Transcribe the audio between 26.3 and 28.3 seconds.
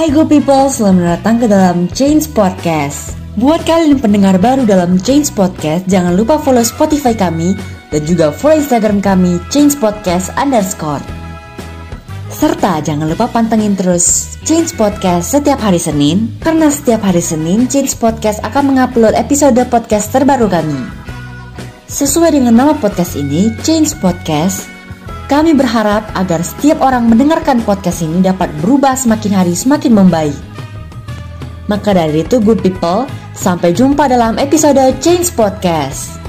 setiap orang mendengarkan podcast ini